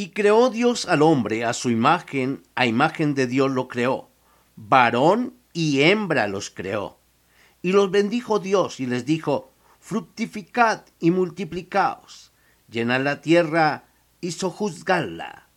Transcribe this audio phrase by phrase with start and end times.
[0.00, 4.08] Y creó Dios al hombre a su imagen, a imagen de Dios lo creó.
[4.56, 6.96] Varón y hembra los creó.
[7.60, 12.32] Y los bendijo Dios y les dijo, fructificad y multiplicaos,
[12.70, 13.90] llenad la tierra
[14.22, 15.50] y sojuzgadla.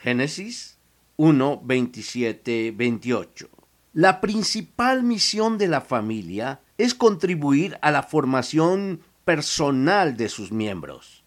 [0.00, 0.78] Génesis
[1.14, 3.48] 1, 27, 28.
[3.92, 11.22] La principal misión de la familia es contribuir a la formación personal de sus miembros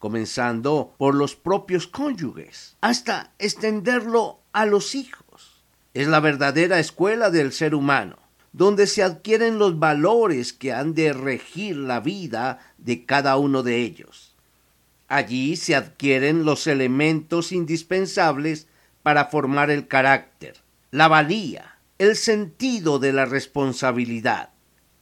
[0.00, 5.62] comenzando por los propios cónyuges, hasta extenderlo a los hijos.
[5.94, 8.16] Es la verdadera escuela del ser humano,
[8.52, 13.76] donde se adquieren los valores que han de regir la vida de cada uno de
[13.76, 14.34] ellos.
[15.06, 18.68] Allí se adquieren los elementos indispensables
[19.02, 20.56] para formar el carácter,
[20.90, 24.50] la valía, el sentido de la responsabilidad.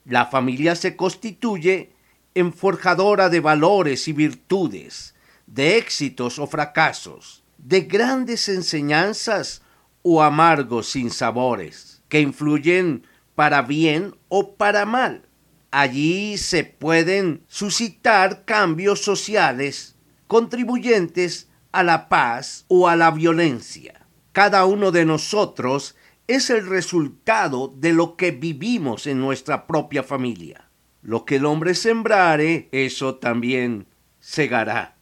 [0.04, 1.92] La familia se constituye
[2.34, 5.14] en forjadora de valores y virtudes,
[5.46, 9.62] de éxitos o fracasos, de grandes enseñanzas
[10.02, 15.22] o amargos sinsabores, que influyen para bien o para mal.
[15.70, 24.06] Allí se pueden suscitar cambios sociales contribuyentes a la paz o a la violencia.
[24.32, 30.67] Cada uno de nosotros es el resultado de lo que vivimos en nuestra propia familia.
[31.08, 33.86] Lo que el hombre sembrare, eso también
[34.20, 34.98] segará.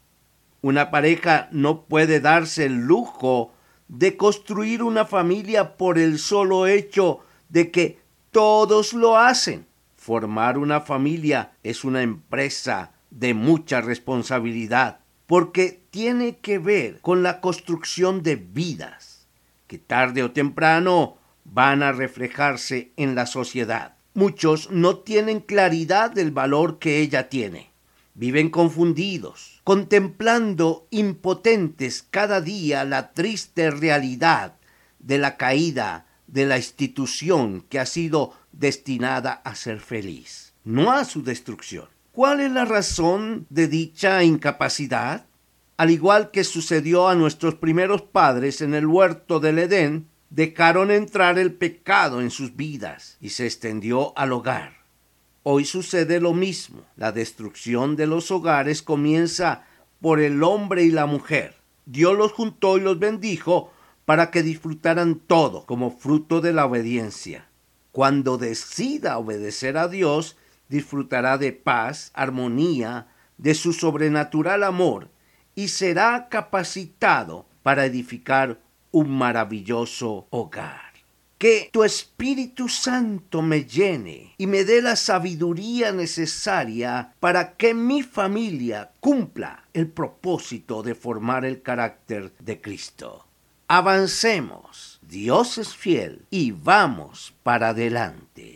[0.63, 3.53] Una pareja no puede darse el lujo
[3.89, 7.99] de construir una familia por el solo hecho de que
[8.31, 9.67] todos lo hacen.
[9.97, 17.41] Formar una familia es una empresa de mucha responsabilidad porque tiene que ver con la
[17.41, 19.27] construcción de vidas
[19.67, 23.96] que tarde o temprano van a reflejarse en la sociedad.
[24.17, 27.71] Muchos no tienen claridad del valor que ella tiene.
[28.15, 34.55] Viven confundidos, contemplando impotentes cada día la triste realidad
[35.01, 41.05] de la caída de la institución que ha sido destinada a ser feliz, no a
[41.05, 41.85] su destrucción.
[42.13, 45.27] ¿Cuál es la razón de dicha incapacidad?
[45.77, 51.39] Al igual que sucedió a nuestros primeros padres en el huerto del Edén, dejaron entrar
[51.39, 54.77] el pecado en sus vidas y se extendió al hogar.
[55.43, 56.83] Hoy sucede lo mismo.
[56.97, 59.65] La destrucción de los hogares comienza
[60.01, 61.57] por el hombre y la mujer.
[61.85, 63.73] Dios los juntó y los bendijo
[64.05, 67.49] para que disfrutaran todo como fruto de la obediencia.
[67.93, 70.37] Cuando decida obedecer a Dios,
[70.69, 73.09] disfrutará de paz, armonía,
[73.39, 75.11] de su sobrenatural amor
[75.55, 78.61] y será capacitado para edificar
[78.97, 80.95] un maravilloso hogar.
[81.37, 88.03] Que tu Espíritu Santo me llene y me dé la sabiduría necesaria para que mi
[88.03, 93.27] familia cumpla el propósito de formar el carácter de Cristo.
[93.69, 98.56] Avancemos, Dios es fiel y vamos para adelante.